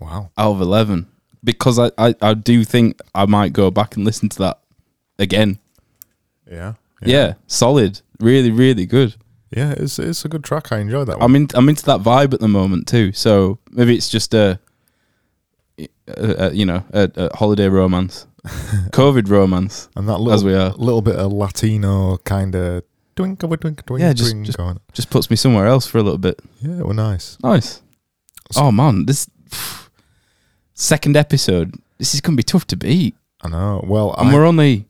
[0.00, 0.30] Wow.
[0.36, 1.06] out of eleven
[1.42, 4.60] because I, I, I do think I might go back and listen to that
[5.18, 5.58] again.
[6.50, 6.74] Yeah.
[7.02, 9.16] Yeah, solid, really really good.
[9.54, 10.72] Yeah, it's it's a good track.
[10.72, 11.22] I enjoy that one.
[11.30, 13.12] I'm in I'm into that vibe at the moment too.
[13.12, 14.58] So maybe it's just a,
[15.78, 18.26] a, a you know a, a holiday romance,
[18.92, 19.88] COVID romance.
[19.94, 20.70] and that as we are.
[20.70, 22.82] A little bit of Latino kind of
[23.14, 24.80] twinkle twinkle twinkle Yeah, just- twink just- going.
[24.92, 26.40] Just puts me somewhere else for a little bit.
[26.60, 27.38] Yeah, was nice.
[27.42, 27.82] Nice.
[28.56, 29.28] Oh man, this
[30.74, 31.74] second episode.
[31.98, 33.84] This is gonna be tough to beat, I know.
[33.86, 34.86] Well, and I, we're only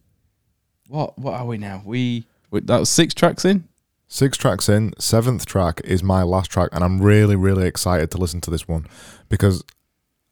[0.89, 1.19] what?
[1.19, 1.83] What are we now?
[1.85, 3.69] We wait, that was six tracks in.
[4.09, 4.93] six tracks in.
[4.99, 8.69] Seventh track is my last track, and I'm really really excited to listen to this
[8.69, 8.87] one
[9.29, 9.65] because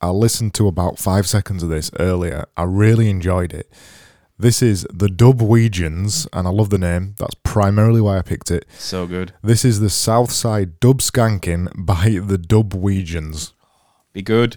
[0.01, 2.45] I listened to about five seconds of this earlier.
[2.57, 3.71] I really enjoyed it.
[4.37, 7.15] This is the Dubwegians, and I love the name.
[7.19, 8.67] That's primarily why I picked it.
[8.79, 9.33] So good.
[9.43, 13.53] This is the Southside Dub Skanking by the Dubwegians.
[14.13, 14.57] Be good.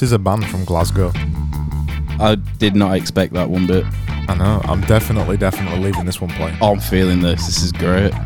[0.00, 1.12] This is a band from Glasgow.
[2.18, 3.84] I did not expect that one bit.
[4.30, 4.62] I know.
[4.64, 6.56] I'm definitely, definitely leaving this one playing.
[6.62, 7.44] Oh, I'm feeling this.
[7.44, 8.14] This is great.
[8.14, 8.22] How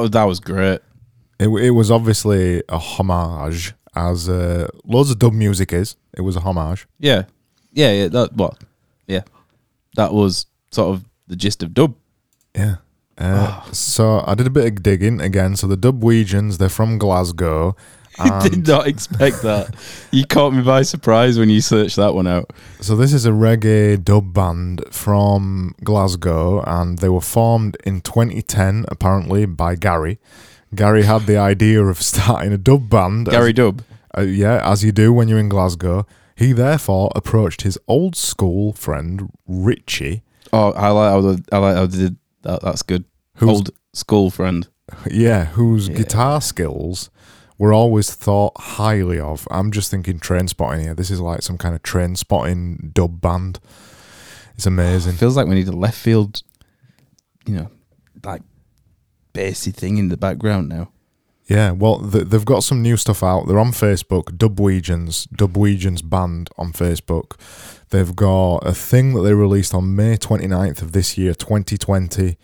[0.00, 0.80] Oh, that was great.
[1.38, 5.96] It, it was obviously a homage, as uh, loads of dub music is.
[6.16, 6.86] It was a homage.
[6.98, 7.24] Yeah,
[7.72, 8.08] yeah, yeah.
[8.08, 8.62] That what?
[9.06, 9.22] Yeah,
[9.96, 11.94] that was sort of the gist of dub.
[12.54, 12.76] Yeah.
[13.18, 15.54] Uh, So I did a bit of digging again.
[15.56, 17.76] So the Dubwegians, they're from Glasgow.
[18.30, 19.74] I did not expect that.
[20.10, 22.52] You caught me by surprise when you searched that one out.
[22.80, 28.84] So this is a reggae dub band from Glasgow, and they were formed in 2010,
[28.88, 30.18] apparently by Gary.
[30.74, 33.28] Gary had the idea of starting a dub band.
[33.28, 33.82] as- Gary Dub.
[34.16, 36.06] uh, yeah, as you do when you're in Glasgow.
[36.36, 41.76] He therefore approached his old school friend Richie, Oh, I like how the, I like
[41.76, 42.62] how did that.
[42.62, 43.04] That's good.
[43.36, 44.66] Who's- Old school friend.
[45.10, 45.96] yeah, whose Yeah.
[45.98, 47.10] guitar skills
[47.60, 49.46] were always thought highly of.
[49.50, 50.94] I'm just thinking train spotting here.
[50.94, 53.60] This is like some kind of train spotting dub band.
[54.54, 55.12] It's amazing.
[55.12, 56.42] Feels like we need a left field,
[57.44, 57.70] you know,
[58.24, 58.40] like
[59.34, 60.90] bassy thing in the background now.
[61.48, 63.46] Yeah, well, th- they've got some new stuff out.
[63.46, 67.38] They're on Facebook, Dubwegians, Dubwegians Band on Facebook.
[67.90, 72.38] They've got a thing that they released on May 29th of this year, 2020.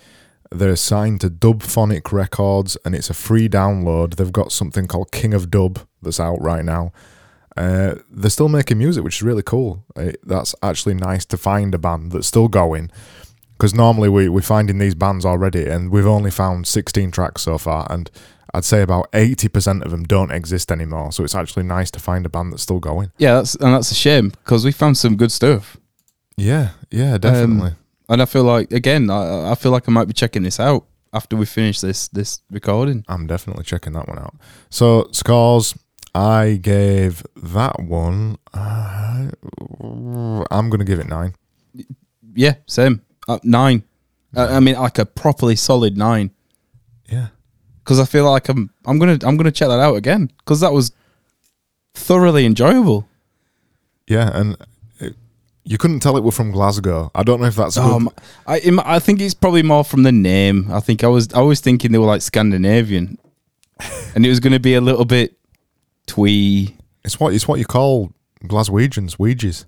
[0.50, 4.16] They're signed to Dubphonic Records and it's a free download.
[4.16, 6.92] They've got something called King of Dub that's out right now.
[7.56, 9.84] Uh, they're still making music, which is really cool.
[9.96, 12.90] Uh that's actually nice to find a band that's still going.
[13.56, 17.56] Because normally we, we're finding these bands already, and we've only found 16 tracks so
[17.56, 18.10] far, and
[18.52, 21.10] I'd say about 80% of them don't exist anymore.
[21.12, 23.12] So it's actually nice to find a band that's still going.
[23.16, 25.78] Yeah, that's and that's a shame because we found some good stuff.
[26.36, 27.72] Yeah, yeah, definitely.
[28.08, 30.86] And I feel like again, I, I feel like I might be checking this out
[31.12, 33.04] after we finish this this recording.
[33.08, 34.34] I'm definitely checking that one out.
[34.70, 35.74] So scores,
[36.14, 38.38] I gave that one.
[38.54, 39.30] Uh,
[40.50, 41.34] I'm gonna give it nine.
[42.34, 43.82] Yeah, same uh, nine.
[44.36, 46.30] Uh, I mean, like a properly solid nine
[47.10, 47.28] Yeah,
[47.82, 50.72] because I feel like I'm I'm gonna I'm gonna check that out again because that
[50.72, 50.92] was
[51.94, 53.08] thoroughly enjoyable.
[54.06, 54.56] yeah, and
[55.68, 57.10] you couldn't tell it were from Glasgow.
[57.14, 57.76] I don't know if that's.
[57.76, 58.08] Um,
[58.46, 60.70] I I think it's probably more from the name.
[60.70, 63.18] I think I was I was thinking they were like Scandinavian,
[64.14, 65.36] and it was going to be a little bit
[66.06, 66.76] twee.
[67.04, 68.12] it's what it's what you call
[68.44, 69.64] Glaswegians, Weegies.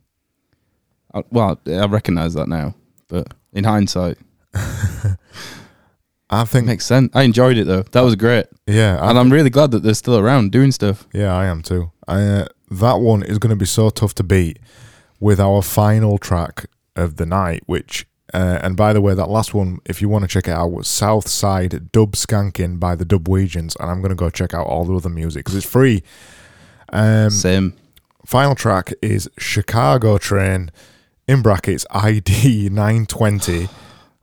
[1.13, 2.75] Uh, Well, I recognise that now,
[3.09, 4.19] but in hindsight,
[6.31, 6.67] I think.
[6.67, 7.11] makes sense.
[7.13, 7.83] I enjoyed it though.
[7.83, 11.09] That was great, Yeah, I and I'm really glad that they're still around doing stuff.
[11.13, 11.91] Yeah, I am too.
[12.07, 14.59] I, uh, that one is going to be so tough to beat
[15.21, 16.66] with our final track
[16.97, 20.23] of the night, which, uh, and by the way, that last one, if you want
[20.23, 24.16] to check it out, was Southside Dub Skanking by the Dubwegians, and I'm going to
[24.16, 26.03] go check out all the other music because it's free.
[26.91, 27.75] Um, Same.
[28.25, 30.71] final track is Chicago Train,
[31.29, 33.69] in brackets ID 920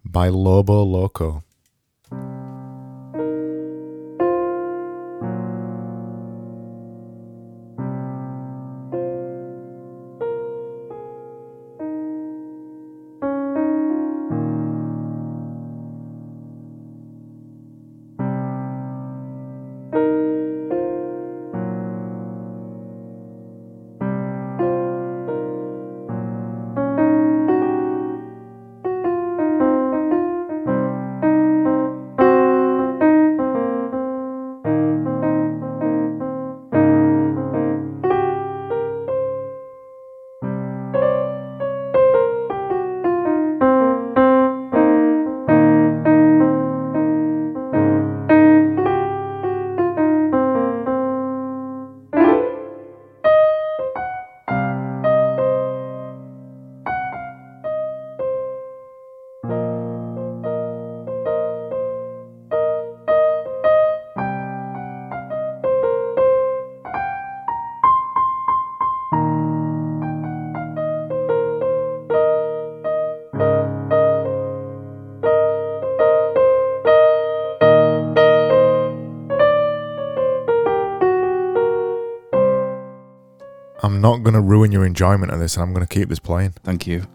[0.03, 1.43] by Lobo Loco.
[84.95, 86.51] Enjoyment of this, and I'm going to keep this playing.
[86.63, 87.05] Thank you.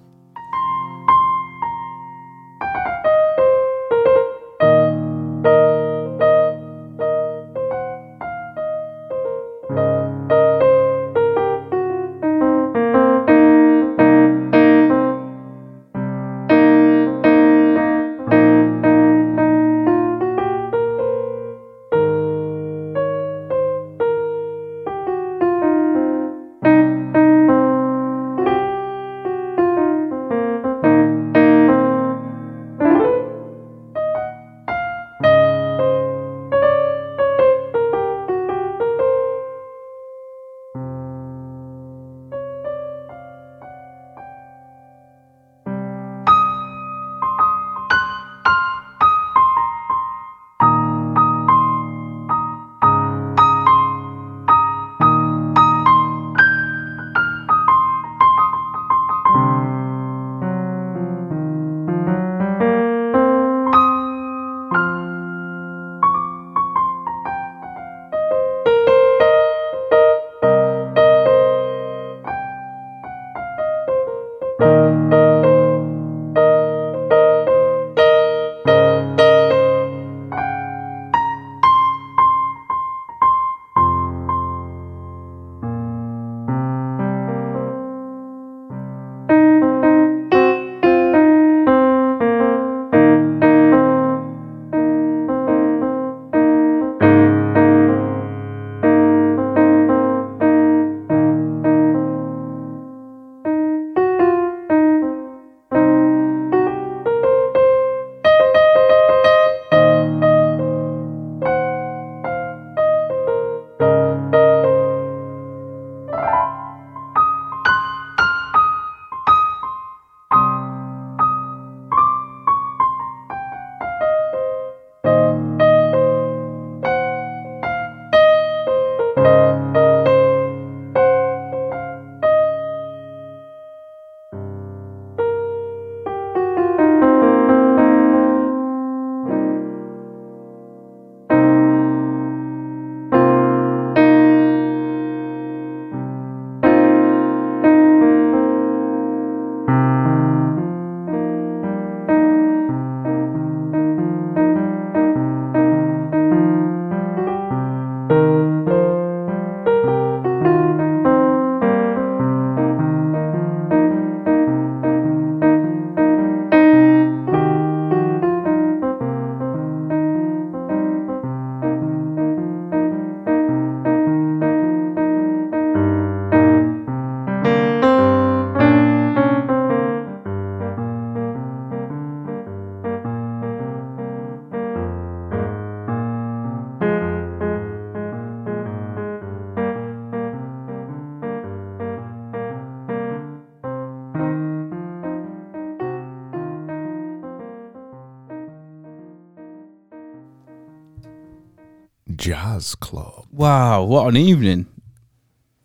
[202.61, 203.27] Jazz Club.
[203.33, 204.67] Wow, what an evening!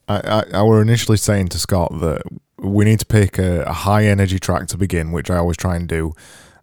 [0.08, 0.18] I,
[0.54, 2.22] I, I were initially saying to Scott that
[2.58, 5.76] we need to pick a, a high energy track to begin, which I always try
[5.76, 6.14] and do,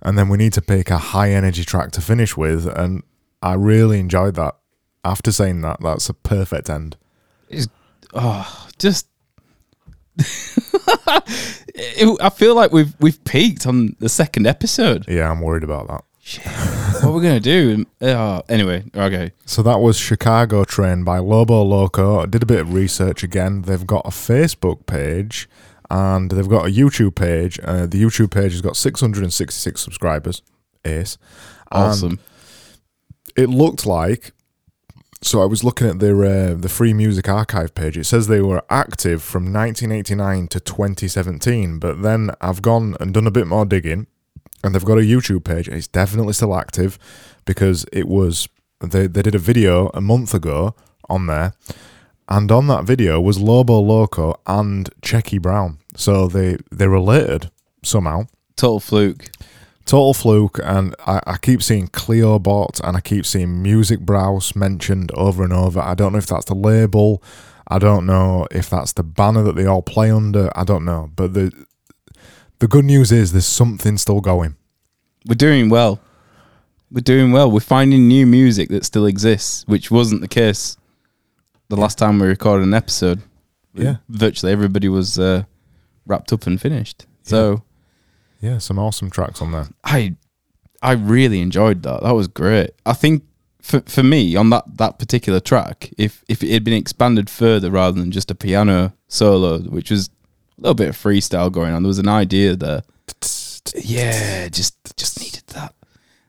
[0.01, 3.03] and then we need to pick a high energy track to finish with, and
[3.43, 4.57] I really enjoyed that.
[5.05, 6.97] After saying that, that's a perfect end.
[8.15, 9.09] Oh, just.
[11.75, 15.07] It- I feel like we've we've peaked on the second episode.
[15.09, 16.05] Yeah, I'm worried about that.
[17.03, 17.85] What are we gonna do?
[18.01, 19.33] Uh, anyway, okay.
[19.47, 22.21] So that was Chicago Train by Lobo Loco.
[22.21, 23.63] I did a bit of research again.
[23.63, 25.49] They've got a Facebook page
[25.91, 27.59] and they've got a YouTube page.
[27.63, 30.43] Uh, the YouTube page has got 666 subscribers.
[30.85, 31.19] Ace.
[31.71, 32.19] Awesome.
[33.37, 34.33] it looked like.
[35.23, 37.97] So I was looking at their uh, the free music archive page.
[37.97, 43.29] It says they were active from 1989 to 2017, but then I've gone and done
[43.29, 44.09] a bit more digging,
[44.63, 45.69] and they've got a YouTube page.
[45.69, 46.99] and It's definitely still active
[47.45, 48.49] because it was
[48.81, 50.75] they they did a video a month ago
[51.09, 51.55] on there,
[52.29, 55.79] and on that video was Lobo Loco and Checkie Brown.
[55.97, 57.51] So they they're related
[57.83, 58.27] somehow.
[58.57, 59.31] Total fluke.
[59.85, 65.11] Total fluke, and I, I keep seeing Cleobot and I keep seeing Music Browse mentioned
[65.13, 65.81] over and over.
[65.81, 67.21] I don't know if that's the label,
[67.73, 70.51] I don't know if that's the banner that they all play under.
[70.55, 71.53] I don't know, but the
[72.63, 74.55] the good news is there's something still going.
[75.27, 76.01] We're doing well.
[76.93, 77.51] We're doing well.
[77.51, 80.77] We're finding new music that still exists, which wasn't the case
[81.71, 83.21] the last time we recorded an episode.
[83.75, 83.97] Yeah.
[84.09, 85.43] Virtually everybody was uh,
[86.07, 87.07] wrapped up and finished.
[87.23, 87.65] So
[88.41, 89.67] Yeah, some awesome tracks on there.
[89.83, 90.15] I
[90.81, 92.05] I really enjoyed that.
[92.05, 92.71] That was great.
[92.87, 93.25] I think
[93.61, 97.73] for for me on that that particular track, if if it had been expanded further
[97.73, 100.11] rather than just a piano solo, which was
[100.63, 102.83] little bit of freestyle going on, there was an idea there.
[103.75, 105.75] Yeah, just just needed that.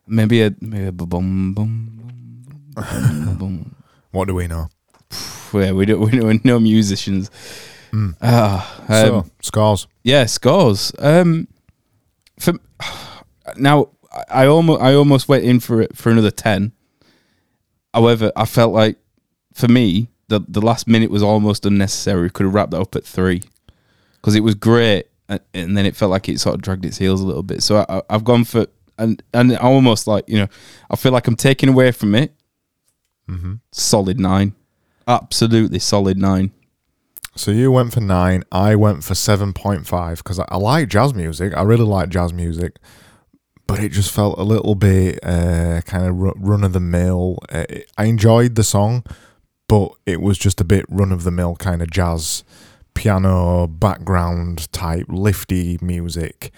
[0.07, 3.75] Maybe a maybe a bum bum bum bum bum.
[4.11, 4.69] What do we know?
[5.53, 7.29] Yeah, we don't we know we're no musicians.
[7.91, 8.15] Mm.
[8.23, 9.87] Ah, um, so scores.
[10.03, 10.91] yeah, scores.
[10.97, 11.47] Um,
[12.39, 12.53] for
[13.55, 16.71] now, I- I almost I almost went in for it for another ten.
[17.93, 18.97] However, I felt like
[19.53, 22.23] for me the the last minute was almost unnecessary.
[22.23, 23.43] We could have wrapped that up at three
[24.23, 26.97] because it was great, and, and then it felt like it sort of dragged its
[26.97, 27.61] heels a little bit.
[27.61, 28.67] So I, I've gone for
[28.97, 30.47] and and almost like you know
[30.89, 32.33] I feel like I'm taking away from it.
[33.29, 33.55] Mm-hmm.
[33.73, 34.55] Solid nine,
[35.07, 36.51] absolutely solid nine.
[37.35, 38.43] So you went for nine.
[38.51, 41.55] I went for seven point five because I, I like jazz music.
[41.55, 42.77] I really like jazz music,
[43.67, 47.39] but it just felt a little bit uh, kind of ru- run of the mill.
[47.49, 47.65] Uh,
[47.97, 49.03] I enjoyed the song,
[49.67, 52.43] but it was just a bit run of the mill kind of jazz.
[52.93, 56.51] Piano background type lifty music.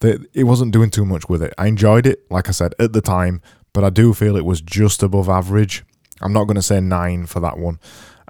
[0.00, 1.54] That it wasn't doing too much with it.
[1.58, 3.40] I enjoyed it, like I said at the time,
[3.72, 5.84] but I do feel it was just above average.
[6.20, 7.78] I'm not going to say nine for that one.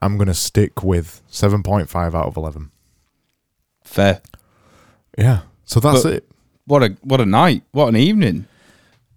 [0.03, 2.71] I'm going to stick with 7.5 out of 11.
[3.85, 4.21] Fair.
[5.17, 5.41] Yeah.
[5.65, 6.29] So that's But- it.
[6.65, 7.65] What a what a night.
[7.73, 8.47] What an evening.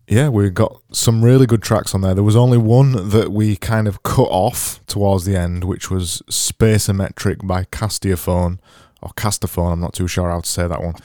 [0.08, 2.14] Yeah, we got some really good tracks on there.
[2.14, 6.22] There was only one that we kind of cut off towards the end, which was
[6.30, 8.60] Spaceometric by Castiophone
[9.02, 9.72] or Castaphone.
[9.74, 10.96] I'm not too sure how to say that one.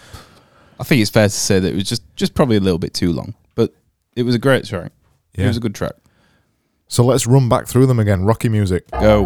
[0.79, 2.93] I think it's fair to say that it was just just probably a little bit
[2.93, 3.75] too long, but
[4.17, 4.93] it was a great track.
[5.35, 5.95] It was a good track.
[6.89, 8.25] So let's run back through them again.
[8.25, 8.91] Rocky music.
[8.91, 9.25] Go.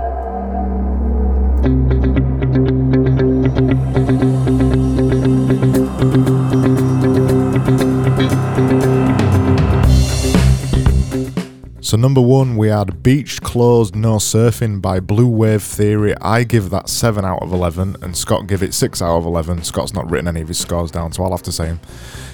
[11.84, 16.14] So number one, we had Beach Closed No Surfing by Blue Wave Theory.
[16.18, 19.62] I give that seven out of eleven, and Scott give it six out of eleven.
[19.62, 21.80] Scott's not written any of his scores down, so I'll have to say him.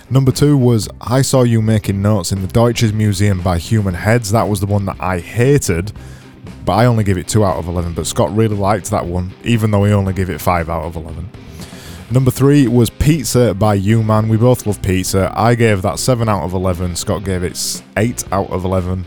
[0.08, 4.30] Number two was I Saw You Making Notes in the Deutsches Museum by Human Heads.
[4.30, 5.90] That was the one that I hated,
[6.64, 7.92] but I only give it two out of eleven.
[7.92, 10.94] But Scott really liked that one, even though he only gave it five out of
[10.94, 11.28] eleven.
[12.12, 14.28] Number three was Pizza by You Man.
[14.28, 15.32] We both love pizza.
[15.34, 16.94] I gave that 7 out of 11.
[16.96, 19.04] Scott gave it 8 out of 11.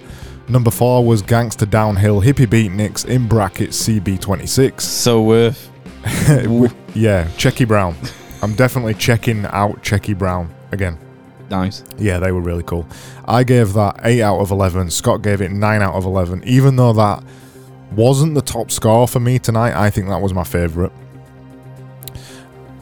[0.50, 4.82] Number four was Gangster Downhill Hippie Beatniks in brackets CB26.
[4.82, 5.72] So worth.
[6.96, 7.96] yeah, Checkie Brown.
[8.42, 10.98] I'm definitely checking out Checkie Brown again.
[11.50, 11.84] Nice.
[11.98, 12.86] Yeah, they were really cool.
[13.26, 14.90] I gave that 8 out of 11.
[14.90, 16.44] Scott gave it 9 out of 11.
[16.46, 17.24] Even though that
[17.92, 20.92] wasn't the top score for me tonight, I think that was my favourite.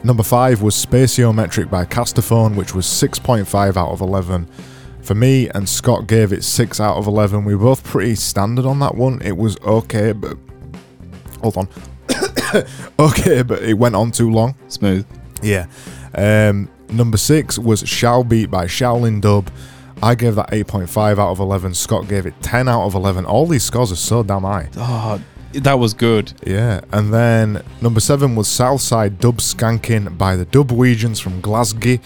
[0.02, 4.48] Number 5 was Spaciometric by Castaphone, which was 6.5 out of 11
[5.02, 7.44] for me, and Scott gave it 6 out of 11.
[7.44, 9.20] We were both pretty standard on that one.
[9.22, 10.36] It was okay, but.
[11.42, 11.68] Hold on.
[12.98, 14.54] okay, but it went on too long.
[14.68, 15.06] Smooth.
[15.42, 15.66] Yeah.
[16.14, 19.50] Um, number six was Shall Beat by Shaolin Dub.
[20.02, 21.74] I gave that 8.5 out of 11.
[21.74, 23.24] Scott gave it 10 out of 11.
[23.24, 24.68] All these scores are so damn high.
[24.76, 25.20] Oh,
[25.52, 26.32] that was good.
[26.46, 26.80] Yeah.
[26.92, 31.98] And then number seven was Southside Dub Skanking by the Dubwegians from Glasgow,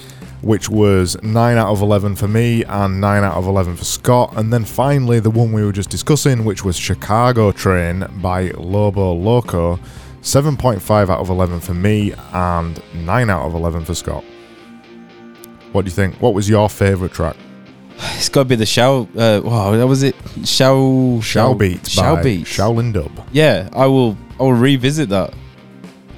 [0.46, 4.32] which was 9 out of 11 for me and 9 out of 11 for Scott.
[4.36, 9.12] And then finally, the one we were just discussing, which was Chicago Train by Lobo
[9.12, 9.78] Loco.
[10.22, 14.24] 7.5 out of 11 for me and 9 out of 11 for Scott.
[15.72, 16.14] What do you think?
[16.22, 17.36] What was your favourite track?
[17.98, 19.08] It's got to be the show.
[19.16, 20.14] Uh, wow, that was it.
[20.44, 21.20] Show.
[21.22, 22.44] Shall Beat by Beat.
[22.46, 23.10] Shaolin Dub.
[23.32, 24.16] Yeah, I will.
[24.38, 25.34] I will revisit that.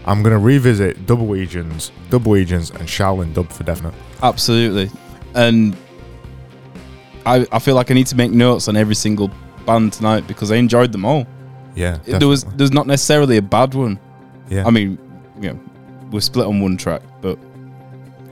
[0.09, 3.93] I'm going to revisit Double Agents, Double Agents, and Shaolin Dub for definite.
[4.23, 4.91] Absolutely.
[5.35, 5.77] And
[7.27, 9.31] I, I feel like I need to make notes on every single
[9.67, 11.27] band tonight because I enjoyed them all.
[11.75, 11.99] Yeah.
[12.07, 14.01] There was there's not necessarily a bad one.
[14.49, 14.67] Yeah.
[14.67, 14.99] I mean,
[15.41, 15.61] you know,
[16.11, 17.39] we're split on one track, but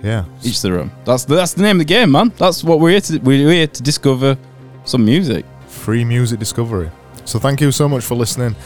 [0.03, 0.25] yeah.
[0.43, 0.91] each their own.
[1.05, 2.33] That's that's the name of the game, man.
[2.39, 3.21] That's what we're here to do.
[3.21, 4.39] we're here to discover
[4.85, 5.45] some music.
[5.67, 6.91] free music discovery.
[7.27, 8.57] So thank you so much for listening.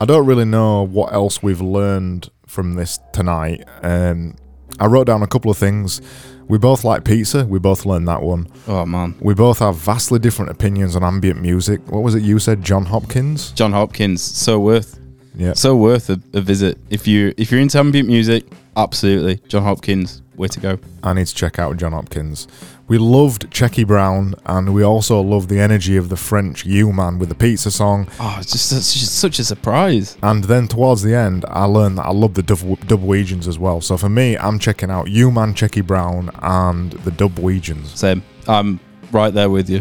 [0.00, 3.64] I don't really know what else we've learned from this tonight.
[3.82, 4.36] Um,
[4.80, 6.00] I wrote down a couple of things.
[6.46, 7.44] We both like pizza.
[7.44, 8.48] We both learned that one.
[8.68, 11.80] Oh man, We both have vastly different opinions on ambient music.
[11.90, 12.62] What was it you said?
[12.62, 13.50] Jon Hopkins.
[13.52, 15.00] Jon Hopkins, so worth
[15.36, 15.54] Yeah.
[15.54, 16.78] so worth a, a visit.
[16.90, 18.44] If you if you're into ambient music,
[18.76, 20.78] absolutely, Jon Hopkins, way to go.
[21.02, 22.46] I need to check out Jon Hopkins.
[22.86, 27.18] We loved Checkie Brown, and we also loved the energy of the French U Man
[27.18, 28.08] with the pizza song.
[28.20, 30.16] Oh, it's just it's just such a surprise.
[30.22, 33.80] And then towards the end, I learned that I love the Dub Dubwegians as well.
[33.80, 37.96] So for me, I'm checking out U Man, Checkie Brown, and the Dubwegians.
[37.96, 38.22] Same.
[38.46, 38.78] I'm
[39.12, 39.80] right there with you.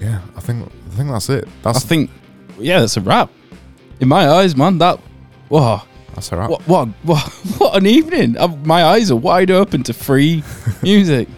[0.00, 1.48] Yeah, I think I think that's it.
[1.64, 2.10] I think,
[2.58, 3.30] yeah, that's a wrap.
[4.00, 4.98] In my eyes, man, that,
[5.50, 5.82] wow,
[6.14, 6.50] that's a wrap.
[6.50, 7.22] what, what, what,
[7.58, 8.38] what an evening!
[8.38, 10.42] i my eyes are wide open to free
[10.82, 11.28] music.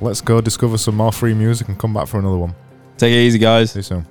[0.00, 2.54] Let's go discover some more free music and come back for another one.
[2.96, 3.72] Take it easy, guys.
[3.72, 4.06] See you soon.